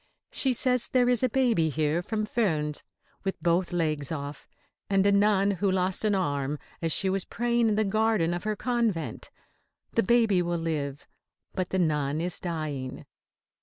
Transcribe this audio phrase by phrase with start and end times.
[0.31, 2.83] She says there is a baby here from Furnes
[3.23, 4.47] with both legs off,
[4.89, 8.43] and a nun who lost an arm as she was praying in the garden of
[8.43, 9.29] her convent.
[9.91, 11.05] The baby will live,
[11.53, 13.05] but the nun is dying.